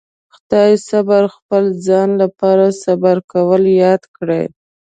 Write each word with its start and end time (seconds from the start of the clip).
خدای 0.35 0.73
صبر 0.89 1.23
خپل 1.35 1.63
ځان 1.85 2.09
لپاره 2.21 2.65
صبر 2.83 3.17
کول 3.31 3.63
ياد 3.83 4.03
کړي. 4.15 4.43